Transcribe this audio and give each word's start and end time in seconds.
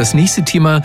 Das 0.00 0.14
nächste 0.14 0.42
Thema, 0.42 0.80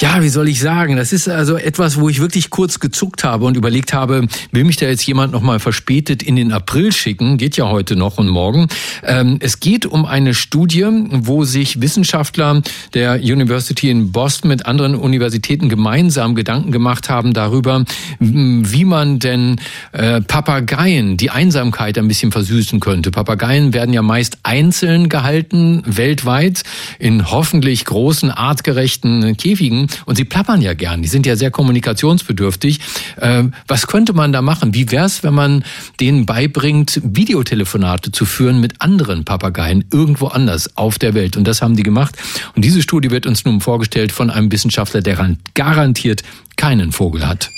ja, 0.00 0.22
wie 0.22 0.28
soll 0.28 0.48
ich 0.48 0.60
sagen, 0.60 0.96
das 0.96 1.12
ist 1.12 1.28
also 1.28 1.56
etwas, 1.56 2.00
wo 2.00 2.08
ich 2.08 2.20
wirklich 2.20 2.50
kurz 2.50 2.80
gezuckt 2.80 3.24
habe 3.24 3.44
und 3.44 3.56
überlegt 3.56 3.92
habe, 3.92 4.26
will 4.50 4.64
mich 4.64 4.76
da 4.76 4.86
jetzt 4.86 5.06
jemand 5.06 5.32
nochmal 5.32 5.60
verspätet 5.60 6.22
in 6.22 6.36
den 6.36 6.52
April 6.52 6.92
schicken? 6.92 7.36
Geht 7.36 7.56
ja 7.56 7.68
heute 7.68 7.96
noch 7.96 8.18
und 8.18 8.28
morgen. 8.28 8.68
Ähm, 9.04 9.38
es 9.40 9.60
geht 9.60 9.86
um 9.86 10.04
eine 10.04 10.34
Studie, 10.34 10.86
wo 11.10 11.44
sich 11.44 11.80
Wissenschaftler 11.80 12.62
der 12.94 13.14
University 13.14 13.90
in 13.90 14.12
Boston 14.12 14.48
mit 14.48 14.66
anderen 14.66 14.94
Universitäten 14.94 15.68
gemeinsam 15.68 16.34
Gedanken 16.34 16.72
gemacht 16.72 17.08
haben 17.08 17.32
darüber, 17.32 17.84
wie 18.18 18.84
man 18.84 19.18
denn 19.18 19.60
äh, 19.92 20.20
Papageien 20.20 21.16
die 21.16 21.30
Einsamkeit 21.30 21.98
ein 21.98 22.08
bisschen 22.08 22.32
versüßen 22.32 22.80
könnte. 22.80 23.10
Papageien 23.10 23.72
werden 23.74 23.92
ja 23.92 24.02
meist 24.02 24.38
einzeln 24.42 25.08
gehalten, 25.08 25.82
weltweit, 25.86 26.62
in 26.98 27.30
hoffentlich 27.30 27.84
großen, 27.84 28.30
artgerechten 28.30 29.36
Käfigen. 29.36 29.88
Und 30.06 30.16
sie 30.16 30.24
plappern 30.24 30.60
ja 30.62 30.74
gern. 30.74 31.02
Die 31.02 31.08
sind 31.08 31.26
ja 31.26 31.36
sehr 31.36 31.50
kommunikationsbedürftig. 31.50 32.80
Äh, 33.16 33.44
was 33.66 33.86
könnte 33.86 34.12
man 34.12 34.32
da 34.32 34.42
machen? 34.42 34.74
Wie 34.74 34.90
wäre 34.90 35.06
es, 35.06 35.22
wenn 35.22 35.34
man 35.34 35.64
denen 36.00 36.26
beibringt, 36.26 37.00
Videotelefonate 37.04 38.12
zu 38.12 38.24
führen 38.24 38.60
mit 38.60 38.80
anderen 38.80 39.24
Papageien 39.24 39.84
irgendwo 39.92 40.28
anders 40.28 40.76
auf 40.76 40.98
der 40.98 41.14
Welt? 41.14 41.36
Und 41.36 41.46
das 41.46 41.62
haben 41.62 41.76
die 41.76 41.82
gemacht. 41.82 42.16
Und 42.54 42.64
diese 42.64 42.82
Studie 42.82 43.10
wird 43.10 43.26
uns 43.26 43.44
nun 43.44 43.60
vorgestellt 43.60 44.12
von 44.12 44.30
einem 44.30 44.50
Wissenschaftler, 44.52 45.00
der 45.00 45.36
garantiert 45.54 46.22
keinen 46.56 46.92
Vogel 46.92 47.26
hat. 47.26 47.50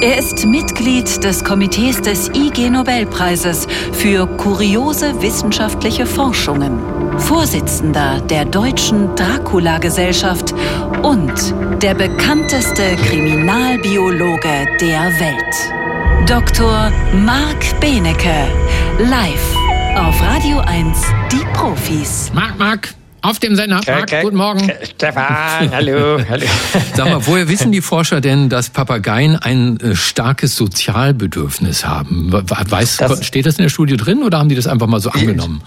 Er 0.00 0.18
ist 0.18 0.44
Mitglied 0.46 1.22
des 1.22 1.42
Komitees 1.44 2.00
des 2.00 2.28
IG 2.30 2.70
Nobelpreises 2.70 3.66
für 3.92 4.26
kuriose 4.26 5.20
wissenschaftliche 5.20 6.06
Forschungen, 6.06 6.80
Vorsitzender 7.18 8.20
der 8.20 8.44
Deutschen 8.44 9.14
Dracula-Gesellschaft 9.16 10.54
und 11.02 11.32
der 11.82 11.94
bekannteste 11.94 12.96
Kriminalbiologe 13.08 14.66
der 14.80 15.12
Welt. 15.20 16.28
Dr. 16.28 16.92
Marc 17.24 17.80
Benecke, 17.80 18.48
live 18.98 19.56
auf 19.96 20.20
Radio 20.22 20.58
1, 20.60 21.02
die 21.32 21.44
Profis. 21.54 22.30
Marc, 22.32 22.58
Marc, 22.58 22.97
auf 23.22 23.38
dem 23.38 23.56
Sender. 23.56 23.80
Marc, 23.86 24.22
guten 24.22 24.36
Morgen. 24.36 24.70
Stefan, 24.94 25.70
hallo, 25.70 26.18
hallo. 26.28 26.46
Sag 26.94 27.06
mal, 27.06 27.26
woher 27.26 27.48
wissen 27.48 27.72
die 27.72 27.80
Forscher 27.80 28.20
denn, 28.20 28.48
dass 28.48 28.70
Papageien 28.70 29.36
ein 29.36 29.78
äh, 29.80 29.94
starkes 29.94 30.56
Sozialbedürfnis 30.56 31.84
haben? 31.84 32.32
Weiß, 32.32 32.98
das, 32.98 33.24
steht 33.26 33.46
das 33.46 33.58
in 33.58 33.64
der 33.64 33.70
Studie 33.70 33.96
drin 33.96 34.22
oder 34.22 34.38
haben 34.38 34.48
die 34.48 34.54
das 34.54 34.66
einfach 34.66 34.86
mal 34.86 35.00
so 35.00 35.10
angenommen? 35.10 35.62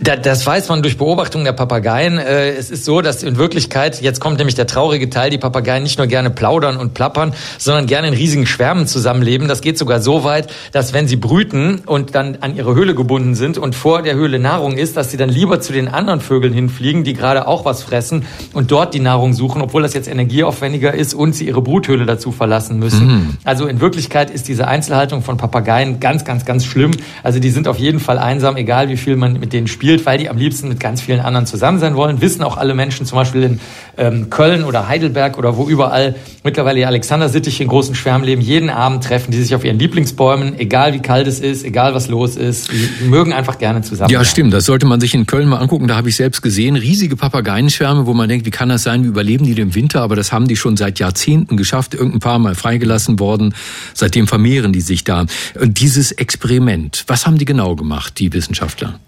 Das 0.00 0.46
weiß 0.46 0.70
man 0.70 0.82
durch 0.82 0.96
Beobachtung 0.96 1.44
der 1.44 1.52
Papageien. 1.52 2.16
Äh, 2.16 2.52
es 2.52 2.70
ist 2.70 2.86
so, 2.86 3.02
dass 3.02 3.22
in 3.22 3.36
Wirklichkeit, 3.36 4.00
jetzt 4.00 4.20
kommt 4.20 4.38
nämlich 4.38 4.54
der 4.54 4.66
traurige 4.66 5.10
Teil, 5.10 5.28
die 5.28 5.36
Papageien 5.36 5.82
nicht 5.82 5.98
nur 5.98 6.06
gerne 6.06 6.30
plaudern 6.30 6.78
und 6.78 6.94
plappern, 6.94 7.34
sondern 7.58 7.86
gerne 7.86 8.08
in 8.08 8.14
riesigen 8.14 8.46
Schwärmen 8.46 8.86
zusammenleben. 8.86 9.48
Das 9.48 9.60
geht 9.60 9.76
sogar 9.76 10.00
so 10.00 10.24
weit, 10.24 10.50
dass 10.72 10.94
wenn 10.94 11.08
sie 11.08 11.16
brüten 11.16 11.82
und 11.84 12.14
dann 12.14 12.38
an 12.40 12.56
ihre 12.56 12.74
Höhle 12.74 12.94
gebunden 12.94 13.34
sind 13.34 13.58
und 13.58 13.74
vor 13.74 14.00
der 14.00 14.14
Höhle 14.14 14.38
Nahrung 14.38 14.78
ist, 14.78 14.96
dass 14.96 15.10
sie 15.10 15.18
dann 15.18 15.28
lieber 15.28 15.60
zu 15.60 15.74
den 15.74 15.88
anderen 15.88 16.20
Vögeln 16.20 16.54
hinfliegen, 16.54 17.04
die 17.04 17.12
gerade 17.12 17.46
auch 17.46 17.66
was 17.66 17.82
fressen 17.82 18.24
und 18.54 18.70
dort 18.70 18.94
die 18.94 19.00
Nahrung 19.00 19.34
suchen, 19.34 19.60
obwohl 19.60 19.82
das 19.82 19.92
jetzt 19.92 20.08
energieaufwendiger 20.08 20.94
ist 20.94 21.12
und 21.12 21.34
sie 21.34 21.46
ihre 21.46 21.60
Bruthöhle 21.60 22.06
dazu 22.06 22.32
verlassen 22.32 22.78
müssen. 22.78 23.06
Mhm. 23.06 23.36
Also 23.44 23.66
in 23.66 23.82
Wirklichkeit 23.82 24.30
ist 24.30 24.48
diese 24.48 24.66
Einzelhaltung 24.68 25.22
von 25.22 25.36
Papageien 25.36 26.00
ganz, 26.00 26.24
ganz, 26.24 26.46
ganz 26.46 26.64
schlimm. 26.64 26.92
Also 27.22 27.40
die 27.40 27.50
sind 27.50 27.68
auf 27.68 27.78
jeden 27.78 28.00
Fall 28.00 28.18
einsam, 28.18 28.56
egal 28.56 28.88
wie 28.88 28.96
viel 28.96 29.16
man 29.16 29.34
mit 29.34 29.52
denen 29.52 29.66
spielt 29.66 29.81
spielt, 29.82 30.06
weil 30.06 30.16
die 30.16 30.30
am 30.30 30.36
liebsten 30.36 30.68
mit 30.68 30.78
ganz 30.78 31.00
vielen 31.00 31.18
anderen 31.18 31.44
zusammen 31.44 31.80
sein 31.80 31.96
wollen. 31.96 32.20
Wissen 32.20 32.44
auch 32.44 32.56
alle 32.56 32.72
Menschen, 32.72 33.04
zum 33.04 33.18
Beispiel 33.18 33.42
in 33.42 33.60
ähm, 33.96 34.30
Köln 34.30 34.62
oder 34.62 34.86
Heidelberg 34.86 35.36
oder 35.38 35.56
wo 35.56 35.68
überall 35.68 36.14
mittlerweile 36.44 36.76
die 36.76 36.86
Alexander-Sittich 36.86 37.60
in 37.60 37.66
großen 37.66 37.96
Schwärmen 37.96 38.24
leben. 38.24 38.40
Jeden 38.40 38.70
Abend 38.70 39.02
treffen 39.02 39.32
die 39.32 39.42
sich 39.42 39.56
auf 39.56 39.64
ihren 39.64 39.80
Lieblingsbäumen, 39.80 40.56
egal 40.56 40.94
wie 40.94 41.00
kalt 41.00 41.26
es 41.26 41.40
ist, 41.40 41.64
egal 41.64 41.96
was 41.96 42.06
los 42.06 42.36
ist. 42.36 42.70
Die 42.70 43.06
mögen 43.06 43.32
einfach 43.32 43.58
gerne 43.58 43.82
zusammen. 43.82 44.12
Ja, 44.12 44.24
stimmt. 44.24 44.52
Das 44.52 44.66
sollte 44.66 44.86
man 44.86 45.00
sich 45.00 45.14
in 45.14 45.26
Köln 45.26 45.48
mal 45.48 45.56
angucken. 45.56 45.88
Da 45.88 45.96
habe 45.96 46.08
ich 46.08 46.14
selbst 46.14 46.42
gesehen. 46.42 46.76
Riesige 46.76 47.16
Papageienschwärme, 47.16 48.06
wo 48.06 48.14
man 48.14 48.28
denkt, 48.28 48.46
wie 48.46 48.52
kann 48.52 48.68
das 48.68 48.84
sein? 48.84 49.02
Wie 49.02 49.08
überleben 49.08 49.44
die 49.44 49.56
den 49.56 49.74
Winter? 49.74 50.02
Aber 50.02 50.14
das 50.14 50.30
haben 50.30 50.46
die 50.46 50.56
schon 50.56 50.76
seit 50.76 51.00
Jahrzehnten 51.00 51.56
geschafft. 51.56 51.94
Irgendein 51.94 52.20
paar 52.20 52.38
Mal 52.38 52.54
freigelassen 52.54 53.18
worden. 53.18 53.52
Seitdem 53.94 54.28
vermehren 54.28 54.72
die 54.72 54.80
sich 54.80 55.02
da. 55.02 55.26
Und 55.60 55.80
dieses 55.80 56.12
Experiment, 56.12 57.02
was 57.08 57.26
haben 57.26 57.36
die 57.36 57.46
genau 57.46 57.74
gemacht, 57.74 58.20
die 58.20 58.32
Wissenschaftler? 58.32 59.00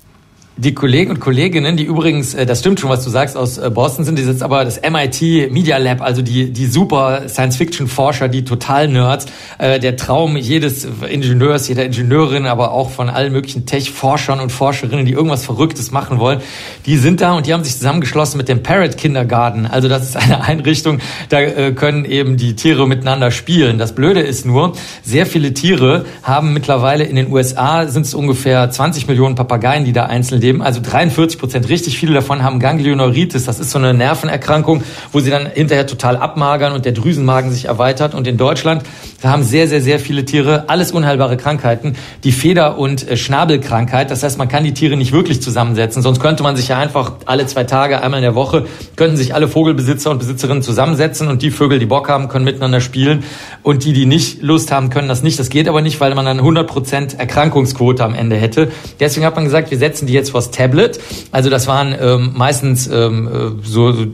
Die 0.56 0.72
Kollegen 0.72 1.10
und 1.10 1.18
Kolleginnen, 1.18 1.76
die 1.76 1.82
übrigens, 1.82 2.32
äh, 2.32 2.46
das 2.46 2.60
stimmt 2.60 2.78
schon, 2.78 2.88
was 2.88 3.02
du 3.02 3.10
sagst, 3.10 3.36
aus 3.36 3.58
äh, 3.58 3.70
Boston 3.70 4.04
sind, 4.04 4.20
die 4.20 4.22
jetzt 4.22 4.40
aber 4.40 4.64
das 4.64 4.80
MIT 4.88 5.50
Media 5.50 5.78
Lab, 5.78 6.00
also 6.00 6.22
die, 6.22 6.52
die 6.52 6.66
super 6.66 7.28
Science-Fiction-Forscher, 7.28 8.28
die 8.28 8.44
Total-Nerds, 8.44 9.26
äh, 9.58 9.80
der 9.80 9.96
Traum 9.96 10.36
jedes 10.36 10.86
Ingenieurs, 11.10 11.66
jeder 11.66 11.84
Ingenieurin, 11.84 12.46
aber 12.46 12.70
auch 12.70 12.90
von 12.90 13.10
allen 13.10 13.32
möglichen 13.32 13.66
Tech-Forschern 13.66 14.38
und 14.38 14.52
Forscherinnen, 14.52 15.04
die 15.06 15.10
irgendwas 15.10 15.44
Verrücktes 15.44 15.90
machen 15.90 16.20
wollen, 16.20 16.40
die 16.86 16.98
sind 16.98 17.20
da 17.20 17.32
und 17.32 17.48
die 17.48 17.52
haben 17.52 17.64
sich 17.64 17.76
zusammengeschlossen 17.76 18.38
mit 18.38 18.48
dem 18.48 18.62
Parrot 18.62 18.96
Kindergarten. 18.96 19.66
Also 19.66 19.88
das 19.88 20.04
ist 20.04 20.16
eine 20.16 20.44
Einrichtung, 20.44 21.00
da 21.30 21.72
können 21.72 22.04
eben 22.04 22.36
die 22.36 22.54
Tiere 22.54 22.86
miteinander 22.86 23.32
spielen. 23.32 23.78
Das 23.78 23.96
Blöde 23.96 24.20
ist 24.20 24.46
nur, 24.46 24.74
sehr 25.02 25.26
viele 25.26 25.52
Tiere 25.52 26.04
haben 26.22 26.52
mittlerweile 26.52 27.02
in 27.02 27.16
den 27.16 27.32
USA 27.32 27.88
sind 27.88 28.06
es 28.06 28.14
ungefähr 28.14 28.70
20 28.70 29.08
Millionen 29.08 29.34
Papageien, 29.34 29.84
die 29.84 29.92
da 29.92 30.06
einzeln 30.06 30.43
leben, 30.44 30.62
also 30.62 30.80
43 30.80 31.38
Prozent, 31.38 31.68
richtig 31.68 31.98
viele 31.98 32.14
davon 32.14 32.42
haben 32.42 32.60
Ganglioneuritis. 32.60 33.44
Das 33.44 33.58
ist 33.58 33.70
so 33.70 33.78
eine 33.78 33.94
Nervenerkrankung, 33.94 34.82
wo 35.12 35.20
sie 35.20 35.30
dann 35.30 35.46
hinterher 35.46 35.86
total 35.86 36.16
abmagern 36.16 36.72
und 36.72 36.84
der 36.84 36.92
Drüsenmagen 36.92 37.50
sich 37.50 37.64
erweitert. 37.64 38.14
Und 38.14 38.26
in 38.26 38.36
Deutschland 38.36 38.82
haben 39.30 39.42
sehr, 39.42 39.68
sehr, 39.68 39.80
sehr 39.80 39.98
viele 39.98 40.24
Tiere 40.24 40.68
alles 40.68 40.92
unheilbare 40.92 41.36
Krankheiten. 41.36 41.96
Die 42.24 42.32
Feder- 42.32 42.78
und 42.78 43.08
äh, 43.08 43.16
Schnabelkrankheit. 43.16 44.10
Das 44.10 44.22
heißt, 44.22 44.38
man 44.38 44.48
kann 44.48 44.64
die 44.64 44.74
Tiere 44.74 44.96
nicht 44.96 45.12
wirklich 45.12 45.42
zusammensetzen. 45.42 46.02
Sonst 46.02 46.20
könnte 46.20 46.42
man 46.42 46.56
sich 46.56 46.68
ja 46.68 46.78
einfach 46.78 47.12
alle 47.26 47.46
zwei 47.46 47.64
Tage, 47.64 48.02
einmal 48.02 48.18
in 48.18 48.24
der 48.24 48.34
Woche, 48.34 48.66
könnten 48.96 49.16
sich 49.16 49.34
alle 49.34 49.48
Vogelbesitzer 49.48 50.10
und 50.10 50.18
Besitzerinnen 50.18 50.62
zusammensetzen 50.62 51.28
und 51.28 51.42
die 51.42 51.50
Vögel, 51.50 51.78
die 51.78 51.86
Bock 51.86 52.08
haben, 52.08 52.28
können 52.28 52.44
miteinander 52.44 52.80
spielen. 52.80 53.24
Und 53.62 53.84
die, 53.84 53.92
die 53.92 54.06
nicht 54.06 54.42
Lust 54.42 54.72
haben, 54.72 54.90
können 54.90 55.08
das 55.08 55.22
nicht. 55.22 55.38
Das 55.38 55.48
geht 55.48 55.68
aber 55.68 55.82
nicht, 55.82 56.00
weil 56.00 56.14
man 56.14 56.24
dann 56.24 56.38
100 56.38 56.66
Prozent 56.66 57.18
Erkrankungsquote 57.18 58.04
am 58.04 58.14
Ende 58.14 58.36
hätte. 58.36 58.70
Deswegen 59.00 59.26
hat 59.26 59.34
man 59.36 59.44
gesagt, 59.44 59.70
wir 59.70 59.78
setzen 59.78 60.06
die 60.06 60.12
jetzt 60.12 60.30
vors 60.30 60.50
Tablet. 60.50 61.00
Also 61.32 61.50
das 61.50 61.66
waren 61.66 61.94
ähm, 62.00 62.32
meistens 62.34 62.86
ähm, 62.86 63.28
äh, 63.28 63.62
so, 63.62 63.92
so 63.92 64.06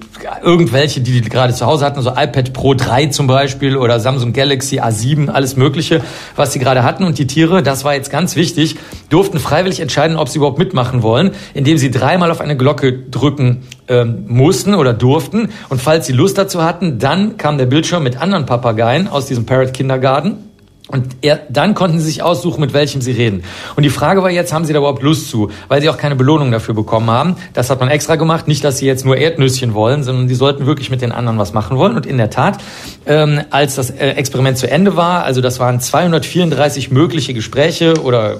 irgendwelche, 0.42 1.00
die 1.00 1.20
die 1.20 1.28
gerade 1.28 1.54
zu 1.54 1.66
Hause 1.66 1.84
hatten, 1.84 2.00
so 2.02 2.10
iPad 2.10 2.52
Pro 2.52 2.74
3 2.74 3.06
zum 3.06 3.26
Beispiel 3.26 3.76
oder 3.76 4.00
Samsung 4.00 4.32
Galaxy 4.32 4.80
A7, 4.80 4.99
alles 5.28 5.56
Mögliche, 5.56 6.02
was 6.36 6.52
sie 6.52 6.58
gerade 6.58 6.82
hatten. 6.82 7.04
Und 7.04 7.18
die 7.18 7.26
Tiere, 7.26 7.62
das 7.62 7.84
war 7.84 7.94
jetzt 7.94 8.10
ganz 8.10 8.36
wichtig, 8.36 8.76
durften 9.08 9.38
freiwillig 9.38 9.80
entscheiden, 9.80 10.16
ob 10.16 10.28
sie 10.28 10.38
überhaupt 10.38 10.58
mitmachen 10.58 11.02
wollen, 11.02 11.30
indem 11.54 11.78
sie 11.78 11.90
dreimal 11.90 12.30
auf 12.30 12.40
eine 12.40 12.56
Glocke 12.56 12.92
drücken 12.92 13.62
ähm, 13.88 14.24
mussten 14.28 14.74
oder 14.74 14.92
durften. 14.92 15.50
Und 15.68 15.80
falls 15.80 16.06
sie 16.06 16.12
Lust 16.12 16.38
dazu 16.38 16.62
hatten, 16.62 16.98
dann 16.98 17.36
kam 17.36 17.58
der 17.58 17.66
Bildschirm 17.66 18.02
mit 18.02 18.20
anderen 18.20 18.46
Papageien 18.46 19.08
aus 19.08 19.26
diesem 19.26 19.46
Parrot 19.46 19.72
Kindergarten 19.72 20.49
und 20.90 21.16
er, 21.22 21.40
dann 21.48 21.74
konnten 21.74 22.00
sie 22.00 22.06
sich 22.06 22.22
aussuchen, 22.22 22.60
mit 22.60 22.72
welchem 22.72 23.00
sie 23.00 23.12
reden. 23.12 23.44
Und 23.76 23.84
die 23.84 23.90
Frage 23.90 24.22
war 24.22 24.30
jetzt, 24.30 24.52
haben 24.52 24.64
sie 24.64 24.72
da 24.72 24.80
überhaupt 24.80 25.02
Lust 25.02 25.30
zu? 25.30 25.50
Weil 25.68 25.80
sie 25.80 25.88
auch 25.88 25.96
keine 25.96 26.16
Belohnung 26.16 26.50
dafür 26.50 26.74
bekommen 26.74 27.08
haben. 27.10 27.36
Das 27.54 27.70
hat 27.70 27.78
man 27.78 27.88
extra 27.88 28.16
gemacht. 28.16 28.48
Nicht, 28.48 28.64
dass 28.64 28.78
sie 28.78 28.86
jetzt 28.86 29.04
nur 29.04 29.16
Erdnüsschen 29.16 29.72
wollen, 29.72 30.02
sondern 30.02 30.26
die 30.26 30.34
sollten 30.34 30.66
wirklich 30.66 30.90
mit 30.90 31.00
den 31.00 31.12
anderen 31.12 31.38
was 31.38 31.52
machen 31.52 31.76
wollen. 31.76 31.94
Und 31.94 32.06
in 32.06 32.18
der 32.18 32.30
Tat, 32.30 32.58
ähm, 33.06 33.40
als 33.50 33.76
das 33.76 33.90
äh, 33.90 34.10
Experiment 34.10 34.58
zu 34.58 34.68
Ende 34.68 34.96
war, 34.96 35.22
also 35.22 35.40
das 35.40 35.60
waren 35.60 35.78
234 35.78 36.90
mögliche 36.90 37.34
Gespräche 37.34 38.02
oder 38.02 38.32
äh, 38.32 38.36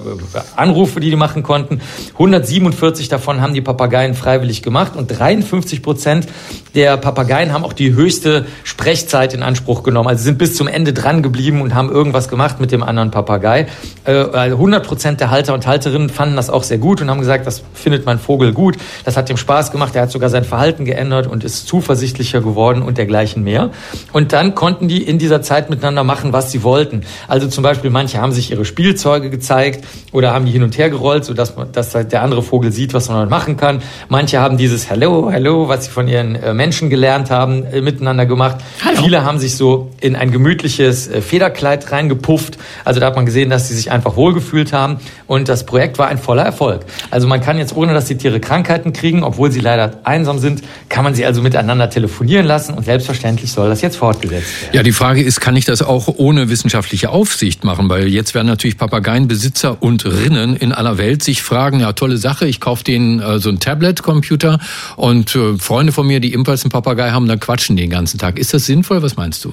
Anrufe, 0.57 0.99
die 0.99 1.09
die 1.09 1.15
machen 1.15 1.43
konnten. 1.43 1.79
147 2.13 3.07
davon 3.07 3.39
haben 3.39 3.53
die 3.53 3.61
Papageien 3.61 4.13
freiwillig 4.13 4.61
gemacht 4.61 4.97
und 4.97 5.07
53 5.07 5.81
Prozent 5.81 6.27
der 6.75 6.97
Papageien 6.97 7.53
haben 7.53 7.63
auch 7.63 7.73
die 7.73 7.93
höchste 7.93 8.45
Sprechzeit 8.63 9.33
in 9.33 9.43
Anspruch 9.43 9.83
genommen. 9.83 10.09
Also 10.09 10.23
sind 10.23 10.37
bis 10.37 10.55
zum 10.55 10.67
Ende 10.67 10.93
dran 10.93 11.21
geblieben 11.23 11.61
und 11.61 11.75
haben 11.75 11.89
irgendwas 11.89 12.27
gemacht 12.27 12.40
gemacht 12.41 12.59
mit 12.59 12.71
dem 12.71 12.81
anderen 12.81 13.11
Papagei. 13.11 13.67
100 14.05 14.83
äh, 14.83 14.87
Prozent 14.87 15.19
der 15.19 15.29
Halter 15.29 15.53
und 15.53 15.67
Halterinnen 15.67 16.09
fanden 16.09 16.35
das 16.35 16.49
auch 16.49 16.63
sehr 16.63 16.79
gut 16.79 16.99
und 16.99 17.09
haben 17.11 17.19
gesagt, 17.19 17.45
das 17.45 17.61
findet 17.75 18.07
mein 18.07 18.17
Vogel 18.17 18.51
gut. 18.51 18.77
Das 19.05 19.15
hat 19.15 19.29
ihm 19.29 19.37
Spaß 19.37 19.71
gemacht. 19.71 19.95
Er 19.95 20.03
hat 20.03 20.11
sogar 20.11 20.29
sein 20.29 20.43
Verhalten 20.43 20.85
geändert 20.85 21.27
und 21.27 21.43
ist 21.43 21.67
zuversichtlicher 21.67 22.41
geworden 22.41 22.81
und 22.81 22.97
dergleichen 22.97 23.43
mehr. 23.43 23.69
Und 24.11 24.33
dann 24.33 24.55
konnten 24.55 24.87
die 24.87 25.03
in 25.03 25.19
dieser 25.19 25.43
Zeit 25.43 25.69
miteinander 25.69 26.03
machen, 26.03 26.33
was 26.33 26.51
sie 26.51 26.63
wollten. 26.63 27.03
Also 27.27 27.47
zum 27.47 27.63
Beispiel 27.63 27.91
manche 27.91 28.19
haben 28.19 28.31
sich 28.31 28.49
ihre 28.49 28.65
Spielzeuge 28.65 29.29
gezeigt 29.29 29.85
oder 30.11 30.33
haben 30.33 30.45
die 30.47 30.51
hin 30.51 30.63
und 30.63 30.75
her 30.79 30.89
gerollt, 30.89 31.25
sodass 31.25 31.53
dass 31.71 31.91
der 31.91 32.23
andere 32.23 32.41
Vogel 32.41 32.71
sieht, 32.71 32.95
was 32.95 33.07
man 33.07 33.29
machen 33.29 33.55
kann. 33.55 33.83
Manche 34.09 34.39
haben 34.39 34.57
dieses 34.57 34.89
Hello, 34.89 35.29
Hello, 35.29 35.67
was 35.67 35.85
sie 35.85 35.91
von 35.91 36.07
ihren 36.07 36.35
äh, 36.35 36.55
Menschen 36.55 36.89
gelernt 36.89 37.29
haben, 37.29 37.65
äh, 37.65 37.81
miteinander 37.81 38.25
gemacht. 38.25 38.57
Hallo. 38.83 39.03
Viele 39.03 39.23
haben 39.23 39.37
sich 39.37 39.55
so 39.55 39.91
in 39.99 40.15
ein 40.15 40.31
gemütliches 40.31 41.07
Federkleid 41.07 41.91
reingepumpt 41.91 42.30
verpufft. 42.31 42.57
Also 42.85 42.99
da 42.99 43.07
hat 43.07 43.15
man 43.15 43.25
gesehen, 43.25 43.49
dass 43.49 43.67
sie 43.67 43.75
sich 43.75 43.91
einfach 43.91 44.15
wohlgefühlt 44.15 44.73
haben 44.73 44.97
und 45.27 45.49
das 45.49 45.65
Projekt 45.65 45.97
war 45.97 46.07
ein 46.07 46.17
voller 46.17 46.43
Erfolg. 46.43 46.85
Also 47.09 47.27
man 47.27 47.41
kann 47.41 47.57
jetzt, 47.57 47.75
ohne 47.75 47.93
dass 47.93 48.05
die 48.05 48.17
Tiere 48.17 48.39
Krankheiten 48.39 48.93
kriegen, 48.93 49.23
obwohl 49.23 49.51
sie 49.51 49.59
leider 49.59 49.99
einsam 50.03 50.39
sind, 50.39 50.61
kann 50.89 51.03
man 51.03 51.13
sie 51.15 51.25
also 51.25 51.41
miteinander 51.41 51.89
telefonieren 51.89 52.45
lassen 52.45 52.73
und 52.73 52.85
selbstverständlich 52.85 53.51
soll 53.51 53.69
das 53.69 53.81
jetzt 53.81 53.97
fortgesetzt 53.97 54.61
werden. 54.61 54.73
Ja, 54.73 54.83
die 54.83 54.91
Frage 54.91 55.21
ist, 55.21 55.41
kann 55.41 55.55
ich 55.55 55.65
das 55.65 55.81
auch 55.81 56.07
ohne 56.07 56.49
wissenschaftliche 56.49 57.09
Aufsicht 57.09 57.63
machen? 57.63 57.89
Weil 57.89 58.07
jetzt 58.07 58.33
werden 58.33 58.47
natürlich 58.47 58.77
Papageienbesitzer 58.77 59.81
und 59.81 60.05
Rinnen 60.05 60.55
in 60.55 60.71
aller 60.71 60.97
Welt 60.97 61.23
sich 61.23 61.43
fragen, 61.43 61.81
ja, 61.81 61.93
tolle 61.93 62.17
Sache, 62.17 62.47
ich 62.47 62.59
kaufe 62.59 62.83
denen 62.83 63.19
äh, 63.19 63.39
so 63.39 63.49
ein 63.49 63.59
Tablet-Computer 63.59 64.59
und 64.95 65.35
äh, 65.35 65.57
Freunde 65.57 65.91
von 65.91 66.07
mir, 66.07 66.19
die 66.19 66.33
ebenfalls 66.33 66.63
einen 66.63 66.71
Papagei 66.71 67.11
haben, 67.11 67.27
dann 67.27 67.39
quatschen 67.39 67.75
den 67.75 67.89
ganzen 67.89 68.17
Tag. 68.17 68.39
Ist 68.39 68.53
das 68.53 68.65
sinnvoll? 68.65 69.01
Was 69.01 69.17
meinst 69.17 69.43
du? 69.43 69.51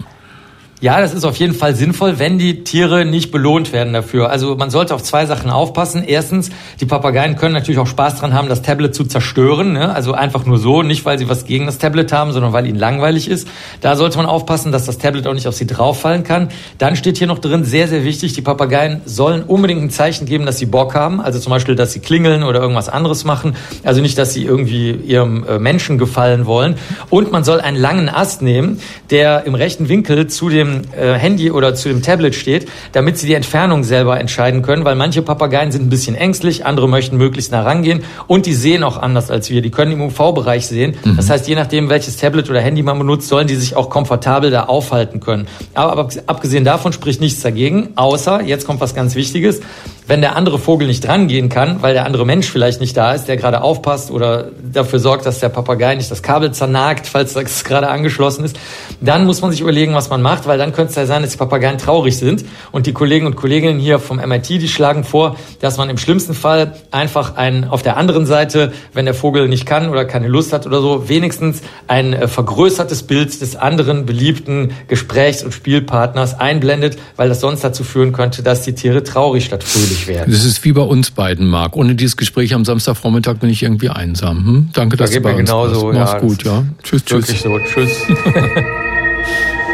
Ja, 0.80 1.00
das 1.00 1.12
ist 1.12 1.24
auf 1.24 1.34
jeden 1.34 1.54
Fall 1.54 1.74
sinnvoll, 1.74 2.20
wenn 2.20 2.38
die 2.38 2.62
Tiere 2.62 3.04
nicht 3.04 3.32
belohnt 3.32 3.72
werden 3.72 3.92
dafür. 3.92 4.30
Also 4.30 4.54
man 4.54 4.70
sollte 4.70 4.94
auf 4.94 5.02
zwei 5.02 5.26
Sachen 5.26 5.50
aufpassen. 5.50 6.04
Erstens, 6.06 6.50
die 6.78 6.86
Papageien 6.86 7.34
können 7.34 7.52
natürlich 7.52 7.80
auch 7.80 7.88
Spaß 7.88 8.20
dran 8.20 8.32
haben, 8.32 8.48
das 8.48 8.62
Tablet 8.62 8.94
zu 8.94 9.02
zerstören. 9.02 9.72
Ne? 9.72 9.92
Also 9.92 10.12
einfach 10.12 10.46
nur 10.46 10.56
so, 10.56 10.84
nicht 10.84 11.04
weil 11.04 11.18
sie 11.18 11.28
was 11.28 11.46
gegen 11.46 11.66
das 11.66 11.78
Tablet 11.78 12.12
haben, 12.12 12.30
sondern 12.30 12.52
weil 12.52 12.64
ihnen 12.64 12.78
langweilig 12.78 13.28
ist. 13.28 13.48
Da 13.80 13.96
sollte 13.96 14.18
man 14.18 14.26
aufpassen, 14.26 14.70
dass 14.70 14.86
das 14.86 14.98
Tablet 14.98 15.26
auch 15.26 15.34
nicht 15.34 15.48
auf 15.48 15.54
sie 15.56 15.66
drauffallen 15.66 16.22
kann. 16.22 16.48
Dann 16.78 16.94
steht 16.94 17.18
hier 17.18 17.26
noch 17.26 17.40
drin, 17.40 17.64
sehr, 17.64 17.88
sehr 17.88 18.04
wichtig, 18.04 18.34
die 18.34 18.42
Papageien 18.42 19.00
sollen 19.04 19.42
unbedingt 19.42 19.82
ein 19.82 19.90
Zeichen 19.90 20.26
geben, 20.26 20.46
dass 20.46 20.58
sie 20.58 20.66
Bock 20.66 20.94
haben. 20.94 21.20
Also 21.20 21.40
zum 21.40 21.50
Beispiel, 21.50 21.74
dass 21.74 21.92
sie 21.92 21.98
klingeln 21.98 22.44
oder 22.44 22.60
irgendwas 22.60 22.88
anderes 22.88 23.24
machen. 23.24 23.56
Also 23.82 24.00
nicht, 24.00 24.16
dass 24.16 24.32
sie 24.32 24.44
irgendwie 24.44 24.92
ihrem 24.92 25.44
äh, 25.44 25.58
Menschen 25.58 25.98
gefallen 25.98 26.46
wollen. 26.46 26.76
Und 27.10 27.32
man 27.32 27.42
soll 27.42 27.60
einen 27.60 27.76
langen 27.76 28.08
Ast 28.08 28.42
nehmen, 28.42 28.80
der 29.10 29.42
im 29.44 29.56
rechten 29.56 29.88
Winkel 29.88 30.28
zu 30.28 30.48
dem 30.48 30.67
dem 30.68 30.82
äh, 30.98 31.14
Handy 31.14 31.50
oder 31.50 31.74
zu 31.74 31.88
dem 31.88 32.02
Tablet 32.02 32.34
steht, 32.34 32.68
damit 32.92 33.18
sie 33.18 33.26
die 33.26 33.34
Entfernung 33.34 33.84
selber 33.84 34.20
entscheiden 34.20 34.62
können, 34.62 34.84
weil 34.84 34.94
manche 34.94 35.22
Papageien 35.22 35.72
sind 35.72 35.86
ein 35.86 35.90
bisschen 35.90 36.14
ängstlich, 36.14 36.64
andere 36.64 36.88
möchten 36.88 37.16
möglichst 37.16 37.52
nah 37.52 37.62
rangehen 37.62 38.02
und 38.26 38.46
die 38.46 38.54
sehen 38.54 38.84
auch 38.84 38.96
anders 38.96 39.30
als 39.30 39.50
wir. 39.50 39.62
Die 39.62 39.70
können 39.70 39.92
im 39.92 40.02
UV-Bereich 40.02 40.66
sehen. 40.66 40.96
Mhm. 41.04 41.16
Das 41.16 41.30
heißt, 41.30 41.48
je 41.48 41.54
nachdem, 41.54 41.88
welches 41.88 42.16
Tablet 42.16 42.48
oder 42.50 42.60
Handy 42.60 42.82
man 42.82 42.98
benutzt, 42.98 43.28
sollen 43.28 43.46
die 43.46 43.56
sich 43.56 43.76
auch 43.76 43.90
komfortabel 43.90 44.50
da 44.50 44.64
aufhalten 44.64 45.20
können. 45.20 45.46
Aber 45.74 46.08
abgesehen 46.26 46.64
davon 46.64 46.92
spricht 46.92 47.20
nichts 47.20 47.42
dagegen, 47.42 47.90
außer, 47.96 48.42
jetzt 48.42 48.66
kommt 48.66 48.80
was 48.80 48.94
ganz 48.94 49.14
Wichtiges, 49.14 49.60
wenn 50.08 50.22
der 50.22 50.36
andere 50.36 50.58
Vogel 50.58 50.86
nicht 50.88 51.06
rangehen 51.06 51.50
kann, 51.50 51.82
weil 51.82 51.92
der 51.92 52.06
andere 52.06 52.24
Mensch 52.24 52.50
vielleicht 52.50 52.80
nicht 52.80 52.96
da 52.96 53.12
ist, 53.12 53.26
der 53.26 53.36
gerade 53.36 53.60
aufpasst 53.60 54.10
oder 54.10 54.46
dafür 54.72 54.98
sorgt, 54.98 55.26
dass 55.26 55.38
der 55.38 55.50
Papagei 55.50 55.94
nicht 55.94 56.10
das 56.10 56.22
Kabel 56.22 56.50
zernagt, 56.52 57.06
falls 57.06 57.34
das 57.34 57.62
gerade 57.62 57.88
angeschlossen 57.88 58.44
ist, 58.44 58.58
dann 59.00 59.26
muss 59.26 59.42
man 59.42 59.50
sich 59.50 59.60
überlegen, 59.60 59.94
was 59.94 60.08
man 60.08 60.22
macht, 60.22 60.46
weil 60.46 60.57
dann 60.58 60.72
könnte 60.72 60.90
es 60.90 60.96
ja 60.96 61.06
sein, 61.06 61.22
dass 61.22 61.32
die 61.32 61.38
Papageien 61.38 61.78
traurig 61.78 62.16
sind. 62.16 62.44
Und 62.72 62.86
die 62.86 62.92
Kollegen 62.92 63.26
und 63.26 63.36
Kolleginnen 63.36 63.78
hier 63.78 63.98
vom 63.98 64.16
MIT, 64.18 64.48
die 64.48 64.68
schlagen 64.68 65.04
vor, 65.04 65.36
dass 65.60 65.76
man 65.76 65.90
im 65.90 65.98
schlimmsten 65.98 66.34
Fall 66.34 66.74
einfach 66.90 67.36
ein, 67.36 67.64
auf 67.64 67.82
der 67.82 67.96
anderen 67.96 68.26
Seite, 68.26 68.72
wenn 68.92 69.04
der 69.04 69.14
Vogel 69.14 69.48
nicht 69.48 69.66
kann 69.66 69.88
oder 69.88 70.04
keine 70.04 70.28
Lust 70.28 70.52
hat 70.52 70.66
oder 70.66 70.80
so, 70.80 71.08
wenigstens 71.08 71.62
ein 71.86 72.12
äh, 72.12 72.28
vergrößertes 72.28 73.04
Bild 73.04 73.40
des 73.40 73.56
anderen 73.56 74.06
beliebten 74.06 74.72
Gesprächs- 74.88 75.42
und 75.42 75.52
Spielpartners 75.52 76.38
einblendet, 76.38 76.98
weil 77.16 77.28
das 77.28 77.40
sonst 77.40 77.62
dazu 77.62 77.84
führen 77.84 78.12
könnte, 78.12 78.42
dass 78.42 78.62
die 78.62 78.74
Tiere 78.74 79.02
traurig 79.02 79.44
statt 79.44 79.64
fröhlich 79.64 80.06
werden. 80.06 80.30
Das 80.32 80.44
ist 80.44 80.64
wie 80.64 80.72
bei 80.72 80.82
uns 80.82 81.10
beiden, 81.10 81.46
Marc. 81.48 81.76
Ohne 81.76 81.94
dieses 81.94 82.16
Gespräch 82.16 82.54
am 82.54 82.64
Samstagvormittag 82.64 83.36
bin 83.36 83.50
ich 83.50 83.62
irgendwie 83.62 83.88
einsam. 83.88 84.46
Hm? 84.46 84.68
Danke, 84.72 84.96
dass 84.96 85.10
da 85.10 85.16
du 85.16 85.22
bei 85.22 85.34
uns 85.34 85.50
genauso, 85.50 85.94
warst. 85.94 85.98
Mach's 85.98 86.12
ja, 86.12 86.18
gut, 86.18 86.44
ja. 86.44 86.64
Tschüss, 86.82 87.04
tschüss. 87.04 87.42
So. 87.42 87.58
Tschüss. 87.58 87.90